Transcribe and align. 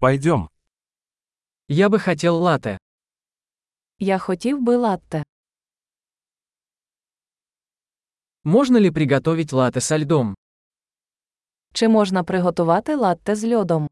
Пойдем. 0.00 0.48
Я 1.68 1.88
бы 1.88 1.98
хотел 1.98 2.36
латте. 2.36 2.78
Я 3.98 4.18
хотів 4.18 4.60
би 4.60 4.76
латте. 4.76 5.24
Можно 8.44 8.78
ли 8.78 8.90
приготовить 8.92 9.52
латте 9.52 9.80
со 9.80 9.98
льдом? 9.98 10.34
Чи 11.72 11.88
можна 11.88 12.24
приготувати 12.24 12.94
латте 12.94 13.36
з 13.36 13.54
льодом? 13.54 13.88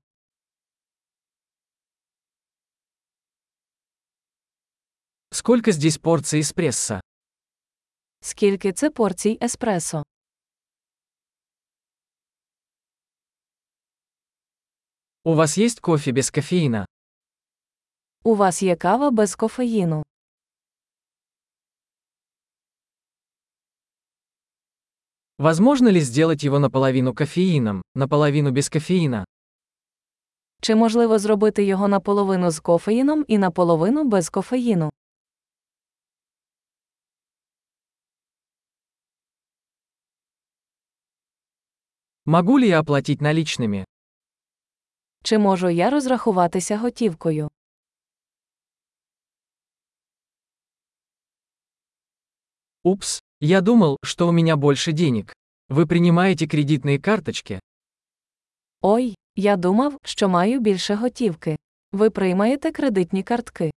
Сколько 5.32 5.72
здесь 5.72 5.98
порций 5.98 6.40
эспрессо? 6.40 7.00
Скільки 8.20 8.72
це 8.72 8.90
порцій 8.90 9.38
еспресо? 9.42 10.02
У 15.26 15.34
вас 15.34 15.56
есть 15.56 15.80
кофе 15.80 16.12
без 16.12 16.30
кофеина? 16.30 16.86
У 18.24 18.34
вас 18.34 18.62
є 18.62 18.76
кава 18.76 19.10
без 19.10 19.34
кофеїну. 19.34 20.02
Возможно 25.38 25.92
ли 25.92 26.00
сделать 26.00 26.44
его 26.44 26.58
наполовину 26.58 27.14
кофеином, 27.14 27.82
наполовину 27.94 28.50
без 28.52 28.68
кофеина? 28.68 29.24
Чи 30.60 30.74
можливо 30.74 31.18
зробити 31.18 31.64
його 31.64 31.88
наполовину 31.88 32.50
з 32.50 32.60
кофеїном 32.60 33.24
і 33.28 33.38
наполовину 33.38 34.04
без 34.04 34.28
кофеїну? 34.28 34.90
Могу 42.24 42.60
ли 42.60 42.66
я 42.68 42.80
оплатить 42.80 43.20
наличными? 43.20 43.85
Чи 45.26 45.38
можу 45.38 45.68
я 45.68 45.90
розрахуватися 45.90 46.78
готівкою? 46.78 47.50
Упс, 52.84 53.22
я 53.40 53.60
думал, 53.60 53.96
что 54.04 54.28
у 54.28 54.32
меня 54.32 54.56
больше 54.56 54.92
денег. 54.92 55.34
Вы 55.68 55.86
принимаете 55.86 56.46
кредитные 56.46 57.00
карточки? 57.00 57.60
Ой, 58.80 59.14
я 59.36 59.56
думав, 59.56 59.98
що 60.04 60.28
маю 60.28 60.60
більше 60.60 60.94
готівки. 60.94 61.56
Ви 61.92 62.10
приймаєте 62.10 62.72
кредитні 62.72 63.22
картки. 63.22 63.70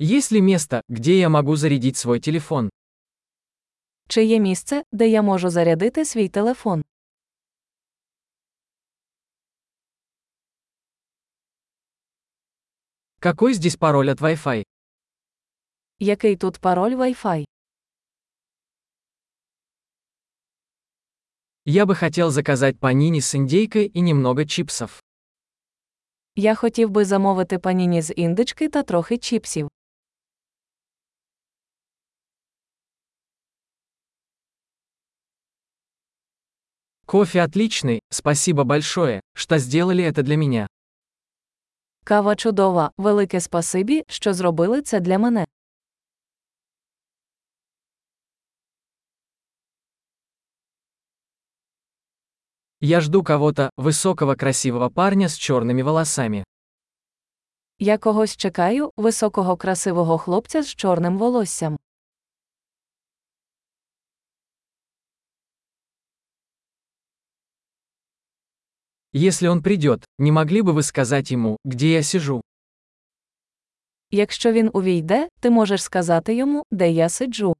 Есть 0.00 0.32
ли 0.32 0.40
место, 0.40 0.82
где 0.88 1.18
я 1.18 1.28
могу 1.28 1.56
зарядить 1.56 1.96
свой 1.96 2.20
телефон? 2.20 2.70
Чи 4.08 4.24
є 4.24 4.40
місце, 4.40 4.82
де 4.92 5.08
я 5.08 5.22
можу 5.22 5.50
зарядити 5.50 6.04
свій 6.04 6.28
телефон? 6.28 6.82
Какой 13.20 13.54
здесь 13.54 13.76
пароль 13.76 14.08
от 14.10 14.20
Wi-Fi? 14.20 14.64
Який 15.98 16.36
тут 16.36 16.58
пароль 16.58 16.94
Wi-Fi? 16.94 17.44
Я 21.66 21.86
бы 21.86 21.94
хотел 21.94 22.30
заказать 22.30 22.78
панини 22.78 23.20
с 23.20 23.34
индейкой 23.34 23.86
и 23.86 24.00
немного 24.00 24.44
чипсов. 24.44 25.00
Я 26.36 26.54
хотів 26.54 26.90
би 26.90 27.04
замовити 27.04 27.58
паніні 27.58 28.02
з 28.02 28.12
індички 28.14 28.68
та 28.68 28.82
трохи 28.82 29.18
чіпсів. 29.18 29.68
Кофе 37.05 37.41
отличный, 37.41 38.01
спасибо 38.11 38.63
большое, 38.63 39.21
что 39.33 39.57
сделали 39.57 40.03
это 40.03 40.21
для 40.21 40.37
меня. 40.37 40.67
Кава 42.03 42.35
чудова, 42.35 42.91
велике 42.97 43.41
спасибі, 43.41 44.03
що 44.07 44.33
зробили 44.33 44.81
це 44.81 44.99
для 44.99 45.17
мене. 45.19 45.45
Я 52.81 53.01
жду 53.01 53.23
кого-то, 53.23 53.71
высокого 53.77 54.35
красивого 54.35 54.89
парня 54.89 55.27
с 55.29 55.35
черными 55.35 55.81
волосами. 55.81 56.43
Я 57.79 57.97
когось 57.97 58.35
чекаю, 58.35 58.91
високого 58.97 59.57
красивого 59.57 60.17
хлопця 60.17 60.63
з 60.63 60.75
чорним 60.75 61.17
волоссям. 61.17 61.77
Если 69.13 69.47
он 69.47 69.63
придет, 69.63 70.05
не 70.17 70.31
могли 70.31 70.61
бы 70.61 70.73
вы 70.73 70.83
сказать 70.83 71.31
ему, 71.31 71.57
где 71.65 71.93
я 71.93 72.03
сижу? 72.03 72.41
Якщо 74.11 74.51
він 74.51 74.69
увійде, 74.73 75.29
ти 75.39 75.49
можеш 75.49 75.83
сказати 75.83 76.35
йому, 76.35 76.65
де 76.71 76.91
я 76.91 77.09
сиджу. 77.09 77.55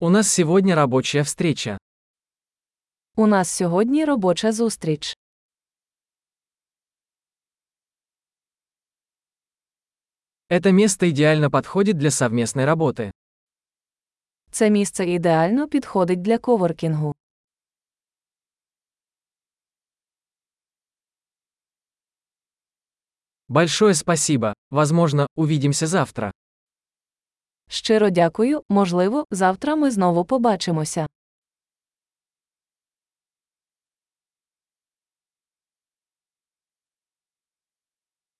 У 0.00 0.10
нас 0.10 0.28
сегодня 0.28 0.74
рабочая 0.74 1.22
встреча. 1.22 1.78
У 3.16 3.26
нас 3.26 3.50
сьогодні 3.50 4.04
робоча 4.04 4.52
зустріч. 4.52 5.16
Это 10.50 10.72
место 10.72 11.10
идеально 11.10 11.50
подходит 11.50 11.96
для 11.98 12.10
совместной 12.10 12.64
работы. 12.64 13.10
Це 14.51 14.69
місце 14.69 15.05
ідеально 15.05 15.67
підходить 15.67 16.21
для 16.21 16.37
коворкінгу. 16.37 17.15
Большое 23.47 23.93
спасибо. 23.93 24.53
Возможно, 24.71 25.27
увидимся 25.35 25.87
завтра. 25.87 26.31
Щиро 27.69 28.09
дякую, 28.09 28.63
можливо, 28.69 29.25
завтра 29.31 29.75
ми 29.75 29.91
знову 29.91 30.25
побачимося. 30.25 31.07